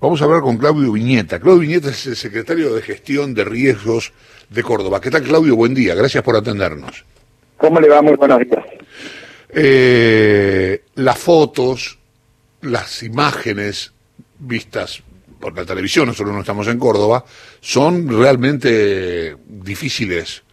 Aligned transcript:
Vamos 0.00 0.22
a 0.22 0.26
hablar 0.26 0.42
con 0.42 0.56
Claudio 0.58 0.92
Viñeta. 0.92 1.40
Claudio 1.40 1.62
Viñeta 1.62 1.90
es 1.90 2.06
el 2.06 2.14
secretario 2.14 2.72
de 2.72 2.82
Gestión 2.82 3.34
de 3.34 3.42
Riesgos 3.44 4.12
de 4.48 4.62
Córdoba. 4.62 5.00
¿Qué 5.00 5.10
tal, 5.10 5.24
Claudio? 5.24 5.56
Buen 5.56 5.74
día. 5.74 5.96
Gracias 5.96 6.22
por 6.22 6.36
atendernos. 6.36 7.04
¿Cómo 7.56 7.80
le 7.80 7.88
va? 7.88 8.00
Muy 8.00 8.14
buenos 8.14 8.38
días. 8.38 8.64
Eh, 9.48 10.82
las 10.94 11.18
fotos, 11.18 11.98
las 12.60 13.02
imágenes 13.02 13.92
vistas 14.38 15.02
por 15.40 15.56
la 15.56 15.64
televisión, 15.64 16.06
nosotros 16.06 16.32
no 16.32 16.42
estamos 16.42 16.68
en 16.68 16.78
Córdoba, 16.78 17.24
son 17.60 18.08
realmente 18.08 19.36
difíciles, 19.48 20.44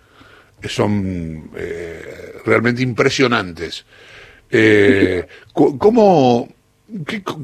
son 0.67 1.51
eh, 1.55 2.33
realmente 2.45 2.81
impresionantes. 2.81 3.85
Eh, 4.49 5.27
¿Cómo, 5.53 6.49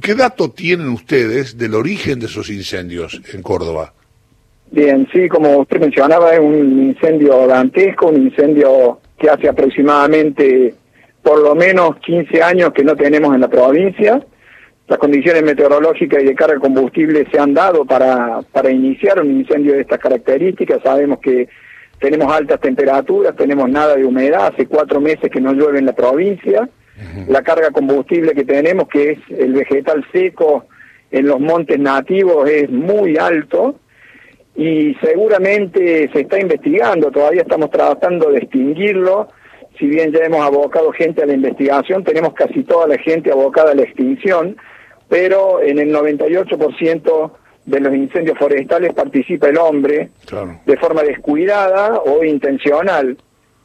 qué, 0.01 0.15
dato 0.15 0.51
tienen 0.51 0.89
ustedes 0.89 1.57
del 1.57 1.75
origen 1.75 2.19
de 2.19 2.27
esos 2.27 2.49
incendios 2.49 3.21
en 3.33 3.41
Córdoba? 3.41 3.93
Bien, 4.71 5.07
sí, 5.11 5.27
como 5.27 5.57
usted 5.57 5.79
mencionaba, 5.79 6.33
es 6.33 6.39
un 6.39 6.83
incendio 6.83 7.45
dantesco, 7.47 8.07
un 8.07 8.27
incendio 8.27 8.99
que 9.17 9.29
hace 9.29 9.49
aproximadamente 9.49 10.75
por 11.21 11.39
lo 11.41 11.55
menos 11.55 11.97
15 11.97 12.41
años 12.41 12.71
que 12.73 12.83
no 12.83 12.95
tenemos 12.95 13.35
en 13.35 13.41
la 13.41 13.47
provincia. 13.47 14.25
Las 14.87 14.97
condiciones 14.97 15.43
meteorológicas 15.43 16.23
y 16.23 16.25
de 16.25 16.35
carga 16.35 16.55
de 16.55 16.59
combustible 16.61 17.27
se 17.31 17.39
han 17.39 17.53
dado 17.53 17.85
para, 17.85 18.41
para 18.51 18.71
iniciar 18.71 19.21
un 19.21 19.31
incendio 19.31 19.73
de 19.73 19.81
estas 19.81 19.99
características. 19.99 20.81
Sabemos 20.83 21.19
que 21.19 21.47
tenemos 21.99 22.33
altas 22.33 22.59
temperaturas, 22.59 23.35
tenemos 23.35 23.69
nada 23.69 23.95
de 23.95 24.03
humedad, 24.03 24.47
hace 24.47 24.65
cuatro 24.65 24.99
meses 24.99 25.29
que 25.31 25.39
no 25.39 25.53
llueve 25.53 25.79
en 25.79 25.85
la 25.85 25.93
provincia. 25.93 26.67
La 27.27 27.41
carga 27.41 27.71
combustible 27.71 28.33
que 28.33 28.45
tenemos, 28.45 28.87
que 28.87 29.11
es 29.11 29.19
el 29.29 29.53
vegetal 29.53 30.05
seco 30.11 30.65
en 31.09 31.27
los 31.27 31.39
montes 31.39 31.79
nativos, 31.79 32.49
es 32.49 32.69
muy 32.69 33.17
alto 33.17 33.75
y 34.55 34.95
seguramente 34.95 36.09
se 36.11 36.21
está 36.21 36.39
investigando, 36.39 37.11
todavía 37.11 37.41
estamos 37.41 37.71
tratando 37.71 38.29
de 38.31 38.39
extinguirlo, 38.39 39.29
si 39.79 39.87
bien 39.87 40.11
ya 40.11 40.25
hemos 40.25 40.41
abocado 40.41 40.91
gente 40.91 41.23
a 41.23 41.25
la 41.25 41.33
investigación, 41.33 42.03
tenemos 42.03 42.33
casi 42.33 42.63
toda 42.63 42.87
la 42.87 42.97
gente 42.97 43.31
abocada 43.31 43.71
a 43.71 43.75
la 43.75 43.83
extinción, 43.83 44.57
pero 45.09 45.61
en 45.61 45.79
el 45.79 45.93
98% 45.93 47.31
de 47.65 47.79
los 47.79 47.95
incendios 47.95 48.37
forestales 48.37 48.93
participa 48.93 49.47
el 49.47 49.57
hombre 49.57 50.09
de 50.65 50.77
forma 50.77 51.03
descuidada 51.03 51.99
o 51.99 52.23
intencional. 52.23 53.17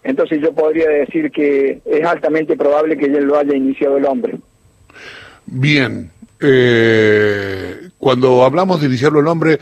Entonces 0.06 0.40
yo 0.40 0.52
podría 0.52 0.88
decir 0.88 1.32
que 1.32 1.80
es 1.84 2.04
altamente 2.04 2.56
probable 2.56 2.96
que 2.96 3.10
ya 3.10 3.20
lo 3.20 3.36
haya 3.36 3.56
iniciado 3.56 3.96
el 3.96 4.04
hombre. 4.04 4.38
Bien, 5.46 6.10
eh, 6.40 7.88
cuando 7.98 8.44
hablamos 8.44 8.80
de 8.80 8.86
iniciarlo 8.86 9.18
el 9.18 9.26
hombre, 9.26 9.58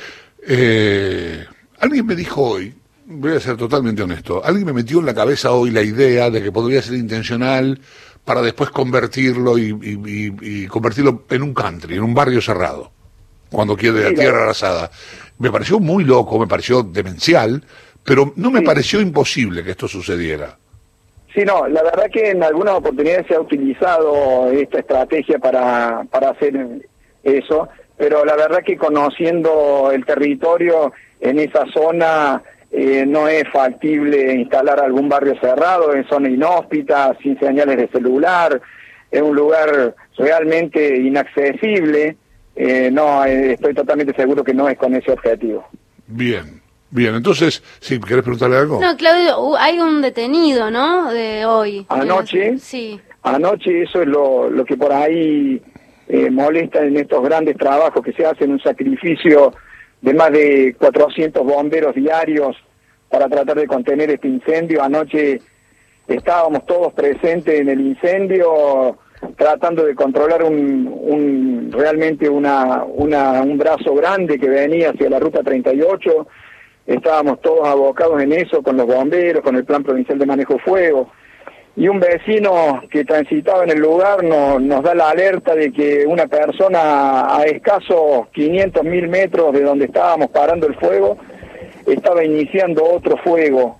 eh, 0.46 1.46
alguien 1.80 2.04
me 2.04 2.14
dijo 2.14 2.42
hoy, 2.42 2.74
voy 3.06 3.32
a 3.32 3.40
ser 3.40 3.56
totalmente 3.56 4.02
honesto, 4.02 4.44
alguien 4.44 4.66
me 4.66 4.74
metió 4.74 5.00
en 5.00 5.06
la 5.06 5.14
cabeza 5.14 5.52
hoy 5.52 5.70
la 5.70 5.80
idea 5.80 6.28
de 6.28 6.42
que 6.42 6.52
podría 6.52 6.82
ser 6.82 6.96
intencional 6.96 7.80
para 8.22 8.42
después 8.42 8.68
convertirlo 8.68 9.56
y, 9.56 10.66
convertirlo 10.68 11.24
en 11.30 11.42
un 11.42 11.54
country, 11.54 11.96
en 11.96 12.02
un 12.02 12.12
barrio 12.12 12.42
cerrado, 12.42 12.92
cuando 13.50 13.76
quede 13.76 14.10
la 14.10 14.14
tierra 14.14 14.42
arrasada. 14.42 14.90
Me 15.38 15.50
pareció 15.50 15.80
muy 15.80 16.04
loco, 16.04 16.38
me 16.38 16.46
pareció 16.46 16.82
demencial, 16.82 17.64
pero 18.04 18.32
no 18.36 18.50
me 18.50 18.62
pareció 18.62 19.00
imposible 19.00 19.64
que 19.64 19.72
esto 19.72 19.88
sucediera. 19.88 20.56
Sí, 21.34 21.42
no, 21.44 21.66
la 21.66 21.82
verdad 21.82 22.06
que 22.12 22.30
en 22.30 22.42
algunas 22.44 22.74
oportunidades 22.74 23.26
se 23.26 23.34
ha 23.34 23.40
utilizado 23.40 24.50
esta 24.50 24.78
estrategia 24.78 25.38
para, 25.38 26.04
para 26.10 26.30
hacer 26.30 26.86
eso 27.24 27.68
pero 27.96 28.24
la 28.24 28.36
verdad 28.36 28.62
que 28.64 28.76
conociendo 28.76 29.90
el 29.92 30.04
territorio 30.04 30.92
en 31.20 31.38
esa 31.38 31.64
zona 31.72 32.42
eh, 32.70 33.04
no 33.06 33.28
es 33.28 33.44
factible 33.52 34.34
instalar 34.34 34.80
algún 34.80 35.08
barrio 35.08 35.38
cerrado, 35.40 35.94
en 35.94 36.06
zona 36.08 36.28
inhóspita, 36.28 37.16
sin 37.22 37.38
señales 37.38 37.76
de 37.76 37.88
celular, 37.88 38.60
es 39.10 39.22
un 39.22 39.36
lugar 39.36 39.94
realmente 40.18 40.96
inaccesible, 40.96 42.16
eh, 42.56 42.90
no, 42.92 43.24
eh, 43.24 43.52
estoy 43.52 43.74
totalmente 43.74 44.14
seguro 44.14 44.42
que 44.42 44.54
no 44.54 44.68
es 44.68 44.76
con 44.76 44.94
ese 44.94 45.12
objetivo. 45.12 45.64
Bien. 46.08 46.63
Bien, 46.94 47.12
entonces, 47.16 47.60
si 47.80 47.98
¿querés 47.98 48.22
preguntarle 48.22 48.56
algo? 48.56 48.80
No, 48.80 48.96
Claudio, 48.96 49.56
hay 49.58 49.80
un 49.80 50.00
detenido, 50.00 50.70
¿no? 50.70 51.12
De 51.12 51.44
hoy. 51.44 51.84
Anoche. 51.88 52.56
Sí. 52.58 53.00
Anoche, 53.24 53.82
eso 53.82 54.02
es 54.02 54.06
lo, 54.06 54.48
lo 54.48 54.64
que 54.64 54.76
por 54.76 54.92
ahí 54.92 55.60
eh, 56.06 56.30
molesta 56.30 56.84
en 56.84 56.96
estos 56.96 57.20
grandes 57.24 57.56
trabajos 57.56 58.00
que 58.00 58.12
se 58.12 58.24
hacen, 58.24 58.52
un 58.52 58.60
sacrificio 58.60 59.52
de 60.02 60.14
más 60.14 60.30
de 60.30 60.76
400 60.78 61.44
bomberos 61.44 61.96
diarios 61.96 62.56
para 63.10 63.26
tratar 63.26 63.56
de 63.56 63.66
contener 63.66 64.12
este 64.12 64.28
incendio. 64.28 64.80
Anoche 64.80 65.40
estábamos 66.06 66.64
todos 66.64 66.92
presentes 66.92 67.58
en 67.58 67.70
el 67.70 67.80
incendio 67.80 68.98
tratando 69.36 69.84
de 69.84 69.96
controlar 69.96 70.44
un, 70.44 70.86
un 70.86 71.72
realmente 71.72 72.28
una, 72.28 72.84
una, 72.84 73.42
un 73.42 73.58
brazo 73.58 73.96
grande 73.96 74.38
que 74.38 74.48
venía 74.48 74.90
hacia 74.90 75.10
la 75.10 75.18
ruta 75.18 75.42
38. 75.42 76.28
Estábamos 76.86 77.40
todos 77.40 77.66
abocados 77.66 78.22
en 78.22 78.32
eso 78.32 78.62
con 78.62 78.76
los 78.76 78.86
bomberos, 78.86 79.42
con 79.42 79.56
el 79.56 79.64
Plan 79.64 79.82
Provincial 79.82 80.18
de 80.18 80.26
Manejo 80.26 80.58
Fuego. 80.58 81.10
Y 81.76 81.88
un 81.88 81.98
vecino 81.98 82.82
que 82.90 83.04
transitaba 83.04 83.64
en 83.64 83.70
el 83.70 83.78
lugar 83.78 84.22
nos 84.22 84.82
da 84.82 84.94
la 84.94 85.10
alerta 85.10 85.54
de 85.54 85.72
que 85.72 86.06
una 86.06 86.28
persona 86.28 87.36
a 87.36 87.44
escasos 87.46 88.28
500 88.32 88.84
mil 88.84 89.08
metros 89.08 89.52
de 89.52 89.62
donde 89.62 89.86
estábamos 89.86 90.30
parando 90.30 90.68
el 90.68 90.74
fuego 90.76 91.16
estaba 91.86 92.24
iniciando 92.24 92.84
otro 92.84 93.16
fuego. 93.16 93.78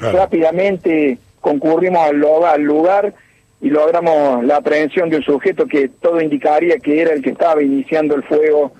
Rápidamente 0.00 1.18
concurrimos 1.40 2.00
al, 2.00 2.24
al 2.44 2.62
lugar 2.62 3.14
y 3.60 3.70
logramos 3.70 4.44
la 4.44 4.56
aprehensión 4.56 5.08
de 5.08 5.18
un 5.18 5.22
sujeto 5.22 5.66
que 5.66 5.88
todo 5.88 6.20
indicaría 6.20 6.78
que 6.78 7.00
era 7.00 7.12
el 7.12 7.22
que 7.22 7.30
estaba 7.30 7.62
iniciando 7.62 8.14
el 8.14 8.22
fuego 8.24 8.72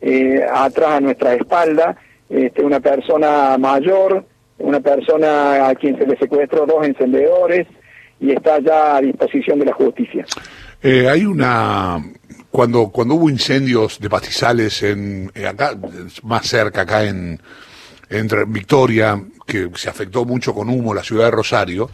eh, 0.00 0.44
atrás 0.52 0.90
a 0.90 1.00
nuestra 1.00 1.34
espalda, 1.34 1.96
este, 2.28 2.62
una 2.62 2.80
persona 2.80 3.56
mayor, 3.58 4.24
una 4.58 4.80
persona 4.80 5.68
a 5.68 5.74
quien 5.74 5.98
se 5.98 6.06
le 6.06 6.16
secuestró 6.16 6.66
dos 6.66 6.86
encendedores, 6.86 7.66
y 8.20 8.32
está 8.32 8.58
ya 8.60 8.96
a 8.96 9.00
disposición 9.00 9.58
de 9.58 9.66
la 9.66 9.74
justicia. 9.74 10.24
Eh, 10.82 11.08
hay 11.08 11.24
una 11.24 11.98
cuando 12.50 12.88
cuando 12.88 13.14
hubo 13.14 13.28
incendios 13.28 13.98
de 13.98 14.08
pastizales 14.08 14.82
en 14.82 15.30
eh, 15.34 15.46
acá 15.46 15.76
más 16.22 16.46
cerca 16.46 16.82
acá 16.82 17.04
en 17.04 17.40
entre 18.08 18.44
Victoria 18.44 19.20
que 19.46 19.70
se 19.74 19.88
afectó 19.88 20.24
mucho 20.24 20.54
con 20.54 20.68
humo 20.68 20.94
la 20.94 21.02
ciudad 21.02 21.24
de 21.24 21.30
Rosario 21.32 21.90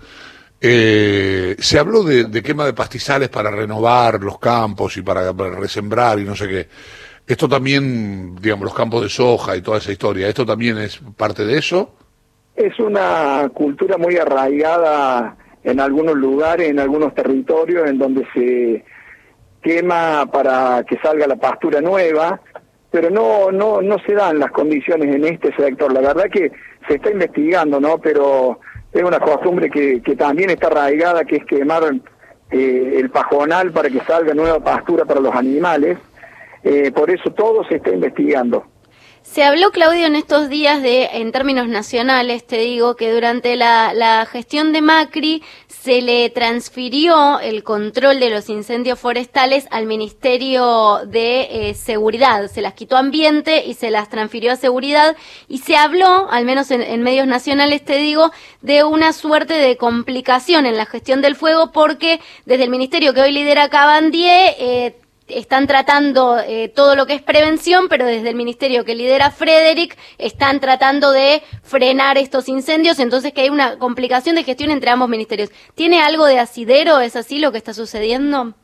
eh, 0.60 1.56
se 1.58 1.78
habló 1.78 2.04
de, 2.04 2.42
quema 2.42 2.66
de 2.66 2.74
pastizales 2.74 3.30
para 3.30 3.50
renovar 3.50 4.22
los 4.22 4.38
campos 4.38 4.94
y 4.98 5.02
para, 5.02 5.32
para, 5.32 5.56
resembrar 5.56 6.18
y 6.18 6.24
no 6.24 6.36
sé 6.36 6.48
qué. 6.48 6.68
Esto 7.30 7.48
también, 7.48 8.34
digamos, 8.40 8.64
los 8.64 8.74
campos 8.74 9.02
de 9.02 9.08
soja 9.08 9.56
y 9.56 9.62
toda 9.62 9.78
esa 9.78 9.92
historia, 9.92 10.26
¿esto 10.26 10.44
también 10.44 10.78
es 10.78 11.00
parte 11.16 11.44
de 11.44 11.58
eso? 11.58 11.94
Es 12.56 12.76
una 12.80 13.48
cultura 13.54 13.96
muy 13.96 14.16
arraigada 14.16 15.36
en 15.62 15.78
algunos 15.78 16.16
lugares, 16.16 16.68
en 16.68 16.80
algunos 16.80 17.14
territorios, 17.14 17.88
en 17.88 17.98
donde 17.98 18.26
se 18.34 18.84
quema 19.62 20.26
para 20.26 20.82
que 20.82 20.98
salga 20.98 21.28
la 21.28 21.36
pastura 21.36 21.80
nueva, 21.80 22.40
pero 22.90 23.10
no, 23.10 23.52
no, 23.52 23.80
no 23.80 23.98
se 24.00 24.14
dan 24.14 24.40
las 24.40 24.50
condiciones 24.50 25.14
en 25.14 25.24
este 25.24 25.54
sector. 25.54 25.92
La 25.92 26.00
verdad 26.00 26.24
que 26.32 26.50
se 26.88 26.94
está 26.94 27.12
investigando, 27.12 27.78
¿no? 27.78 27.98
Pero 27.98 28.58
es 28.92 29.04
una 29.04 29.20
costumbre 29.20 29.70
que, 29.70 30.02
que 30.02 30.16
también 30.16 30.50
está 30.50 30.66
arraigada, 30.66 31.24
que 31.24 31.36
es 31.36 31.44
quemar 31.44 31.94
eh, 32.50 32.94
el 32.96 33.08
pajonal 33.10 33.70
para 33.70 33.88
que 33.88 34.00
salga 34.00 34.34
nueva 34.34 34.58
pastura 34.58 35.04
para 35.04 35.20
los 35.20 35.32
animales. 35.32 35.96
Eh, 36.62 36.90
por 36.92 37.10
eso 37.10 37.30
todo 37.32 37.64
se 37.64 37.76
está 37.76 37.90
investigando. 37.90 38.64
Se 39.22 39.44
habló, 39.44 39.70
Claudio, 39.70 40.06
en 40.06 40.16
estos 40.16 40.48
días 40.48 40.82
de, 40.82 41.04
en 41.12 41.30
términos 41.30 41.68
nacionales, 41.68 42.44
te 42.44 42.58
digo, 42.58 42.96
que 42.96 43.12
durante 43.12 43.54
la, 43.54 44.26
gestión 44.28 44.72
de 44.72 44.80
Macri 44.80 45.42
se 45.68 46.02
le 46.02 46.30
transfirió 46.30 47.38
el 47.38 47.62
control 47.62 48.18
de 48.18 48.30
los 48.30 48.48
incendios 48.48 48.98
forestales 48.98 49.68
al 49.70 49.86
Ministerio 49.86 51.02
de 51.06 51.68
eh, 51.70 51.74
Seguridad. 51.74 52.48
Se 52.48 52.60
las 52.60 52.74
quitó 52.74 52.96
ambiente 52.96 53.64
y 53.66 53.74
se 53.74 53.90
las 53.90 54.08
transfirió 54.08 54.52
a 54.52 54.56
seguridad. 54.56 55.16
Y 55.48 55.58
se 55.58 55.76
habló, 55.76 56.28
al 56.30 56.44
menos 56.44 56.70
en, 56.72 57.02
medios 57.02 57.28
nacionales, 57.28 57.84
te 57.84 57.98
digo, 57.98 58.32
de 58.62 58.82
una 58.82 59.12
suerte 59.12 59.54
de 59.54 59.76
complicación 59.76 60.66
en 60.66 60.76
la 60.76 60.86
gestión 60.86 61.20
del 61.22 61.36
fuego 61.36 61.70
porque 61.70 62.20
desde 62.46 62.64
el 62.64 62.70
ministerio 62.70 63.14
que 63.14 63.20
hoy 63.20 63.32
lidera 63.32 63.68
Cabandier, 63.68 64.56
eh, 64.58 64.99
están 65.34 65.66
tratando 65.66 66.38
eh, 66.38 66.68
todo 66.68 66.96
lo 66.96 67.06
que 67.06 67.14
es 67.14 67.22
prevención, 67.22 67.88
pero 67.88 68.06
desde 68.06 68.30
el 68.30 68.36
ministerio 68.36 68.84
que 68.84 68.94
lidera 68.94 69.30
Frederick 69.30 69.96
están 70.18 70.60
tratando 70.60 71.12
de 71.12 71.42
frenar 71.62 72.18
estos 72.18 72.48
incendios, 72.48 72.98
entonces 72.98 73.32
que 73.32 73.42
hay 73.42 73.50
una 73.50 73.78
complicación 73.78 74.36
de 74.36 74.44
gestión 74.44 74.70
entre 74.70 74.90
ambos 74.90 75.08
ministerios. 75.08 75.50
¿Tiene 75.74 76.02
algo 76.02 76.26
de 76.26 76.38
asidero? 76.38 77.00
¿Es 77.00 77.16
así 77.16 77.38
lo 77.38 77.52
que 77.52 77.58
está 77.58 77.74
sucediendo? 77.74 78.54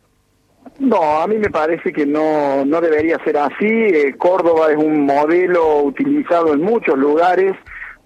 No, 0.79 1.21
a 1.21 1.27
mí 1.27 1.37
me 1.37 1.51
parece 1.51 1.93
que 1.93 2.05
no, 2.05 2.65
no 2.65 2.81
debería 2.81 3.19
ser 3.25 3.39
así. 3.39 3.67
Eh, 3.67 4.15
Córdoba 4.19 4.71
es 4.71 4.77
un 4.77 5.07
modelo 5.07 5.83
utilizado 5.83 6.53
en 6.53 6.63
muchos 6.63 6.99
lugares. 6.99 7.55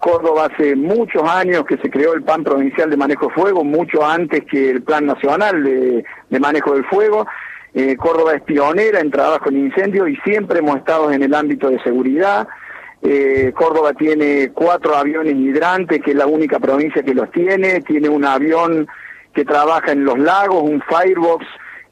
Córdoba 0.01 0.49
hace 0.51 0.75
muchos 0.75 1.23
años 1.23 1.63
que 1.65 1.77
se 1.77 1.89
creó 1.89 2.13
el 2.13 2.23
Plan 2.23 2.43
Provincial 2.43 2.89
de 2.89 2.97
Manejo 2.97 3.27
de 3.27 3.33
Fuego, 3.33 3.63
mucho 3.63 4.03
antes 4.03 4.43
que 4.49 4.71
el 4.71 4.81
Plan 4.81 5.05
Nacional 5.05 5.63
de, 5.63 6.39
Manejo 6.39 6.73
del 6.73 6.85
Fuego. 6.85 7.27
Eh, 7.73 7.95
Córdoba 7.95 8.33
es 8.33 8.41
pionera 8.41 8.99
en 8.99 9.11
trabajo 9.11 9.49
en 9.49 9.57
incendios 9.57 10.09
y 10.09 10.15
siempre 10.17 10.59
hemos 10.59 10.77
estado 10.77 11.11
en 11.11 11.23
el 11.23 11.33
ámbito 11.33 11.69
de 11.69 11.81
seguridad. 11.83 12.47
Eh, 13.01 13.53
Córdoba 13.55 13.93
tiene 13.93 14.51
cuatro 14.53 14.95
aviones 14.95 15.35
hidrantes, 15.35 16.01
que 16.01 16.11
es 16.11 16.17
la 16.17 16.27
única 16.27 16.59
provincia 16.59 17.01
que 17.01 17.13
los 17.13 17.31
tiene. 17.31 17.81
Tiene 17.81 18.09
un 18.09 18.25
avión 18.25 18.87
que 19.33 19.45
trabaja 19.45 19.93
en 19.93 20.03
los 20.03 20.19
lagos, 20.19 20.63
un 20.63 20.81
Firebox 20.81 21.45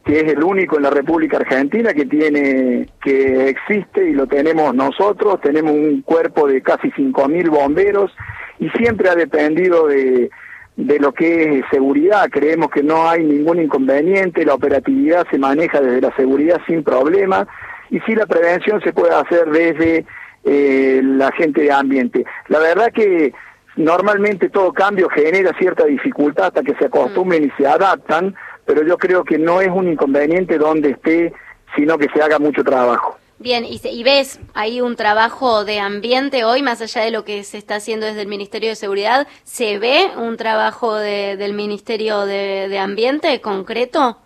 que 0.05 0.21
es 0.21 0.31
el 0.31 0.43
único 0.43 0.77
en 0.77 0.83
la 0.83 0.89
República 0.89 1.37
Argentina 1.37 1.93
que 1.93 2.05
tiene, 2.05 2.87
que 3.01 3.49
existe 3.49 4.09
y 4.09 4.13
lo 4.13 4.27
tenemos 4.27 4.73
nosotros, 4.73 5.39
tenemos 5.41 5.73
un 5.73 6.01
cuerpo 6.01 6.47
de 6.47 6.61
casi 6.61 6.89
5.000 6.89 7.49
bomberos 7.49 8.11
y 8.59 8.69
siempre 8.69 9.09
ha 9.09 9.15
dependido 9.15 9.87
de, 9.87 10.31
de 10.79 10.97
lo 10.97 11.11
que 11.11 11.59
es 11.59 11.65
seguridad, 11.69 12.29
creemos 12.31 12.69
que 12.69 12.81
no 12.81 13.09
hay 13.09 13.21
ningún 13.25 13.61
inconveniente, 13.61 14.45
la 14.45 14.53
operatividad 14.53 15.27
se 15.29 15.37
maneja 15.37 15.81
desde 15.81 15.99
la 15.99 16.15
seguridad 16.15 16.61
sin 16.67 16.83
problema 16.83 17.45
y 17.89 17.99
si 18.01 18.15
la 18.15 18.25
prevención 18.25 18.79
se 18.81 18.93
puede 18.93 19.13
hacer 19.13 19.49
desde 19.51 20.05
eh, 20.45 21.01
la 21.03 21.33
gente 21.33 21.63
de 21.63 21.71
ambiente. 21.73 22.25
La 22.47 22.59
verdad 22.59 22.93
que 22.93 23.33
normalmente 23.75 24.47
todo 24.47 24.71
cambio 24.71 25.09
genera 25.09 25.51
cierta 25.59 25.83
dificultad 25.83 26.47
hasta 26.47 26.63
que 26.63 26.75
se 26.75 26.85
acostumbren 26.85 27.43
y 27.43 27.51
se 27.61 27.67
adaptan, 27.67 28.33
pero 28.65 28.81
yo 28.83 28.97
creo 28.97 29.25
que 29.25 29.37
no 29.37 29.59
es 29.59 29.69
un 29.69 29.89
inconveniente 29.89 30.57
donde 30.57 30.91
esté, 30.91 31.33
sino 31.75 31.97
que 31.97 32.07
se 32.13 32.21
haga 32.21 32.39
mucho 32.39 32.63
trabajo. 32.63 33.19
Bien, 33.41 33.63
y, 33.63 34.03
ves 34.03 34.38
ahí 34.53 34.81
un 34.81 34.97
trabajo 34.97 35.63
de 35.63 35.80
ambiente 35.80 36.44
hoy, 36.44 36.62
más 36.62 36.81
allá 36.81 37.03
de 37.03 37.12
lo 37.12 37.24
que 37.24 37.45
se 37.45 37.57
está 37.57 37.75
haciendo 37.75 38.06
desde 38.06 38.24
el 38.24 38.27
Ministerio 38.27 38.68
de 38.68 38.75
Seguridad, 38.75 39.27
¿se 39.45 39.80
ve 39.80 40.07
un 40.18 40.36
trabajo 40.36 40.95
del 40.95 41.53
Ministerio 41.53 42.25
de, 42.25 42.77
Ambiente 42.77 43.39
concreto? 43.39 44.18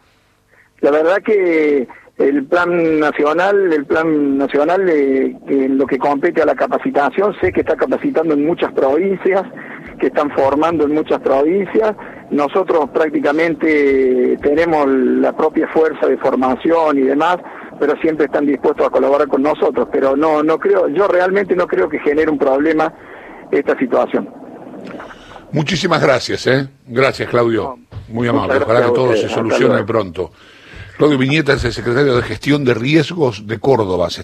La 0.82 0.90
verdad 0.90 1.18
que 1.24 1.88
el 2.18 2.46
plan 2.46 3.00
nacional, 3.00 3.72
el 3.72 3.86
plan 3.86 4.36
nacional 4.36 4.90
eh, 4.90 5.36
en 5.46 5.78
lo 5.78 5.86
que 5.86 6.00
compete 6.00 6.42
a 6.42 6.46
la 6.48 6.56
capacitación, 6.56 7.36
sé 7.40 7.52
que 7.52 7.60
está 7.60 7.76
capacitando 7.76 8.34
en 8.34 8.44
muchas 8.44 8.74
provincias, 8.74 9.44
que 10.00 10.08
están 10.08 10.32
formando 10.32 10.86
en 10.86 10.94
muchas 10.96 11.20
provincias, 11.20 11.96
nosotros 12.32 12.90
prácticamente 12.92 14.38
tenemos 14.42 14.88
la 14.88 15.38
propia 15.38 15.68
fuerza 15.68 16.08
de 16.08 16.18
formación 16.18 16.98
y 16.98 17.02
demás, 17.02 17.38
pero 17.80 17.96
siempre 17.98 18.26
están 18.26 18.46
dispuestos 18.46 18.86
a 18.86 18.90
colaborar 18.90 19.28
con 19.28 19.42
nosotros. 19.42 19.88
Pero 19.92 20.16
no, 20.16 20.44
no 20.44 20.58
creo, 20.58 20.88
yo 20.88 21.08
realmente 21.08 21.56
no 21.56 21.68
creo 21.68 21.90
que 21.90 22.00
genere 22.00 22.30
un 22.30 22.38
problema 22.38 22.94
esta 23.52 23.78
situación. 23.78 24.30
Muchísimas 25.52 26.02
gracias, 26.02 26.48
¿eh? 26.48 26.68
Gracias, 26.88 27.30
Claudio. 27.30 27.78
Muy 28.10 28.28
amable. 28.28 28.58
Ojalá 28.58 28.86
que 28.86 28.92
todo 28.92 29.16
se 29.16 29.30
solucione 29.30 29.84
pronto. 29.84 30.32
Claudio 30.98 31.18
Viñeta 31.18 31.54
es 31.54 31.64
el 31.66 31.74
secretario 31.74 32.16
de 32.16 32.22
Gestión 32.24 32.64
de 32.64 32.74
Riesgos 32.74 33.48
de 33.48 33.60
Córdoba. 33.60 34.10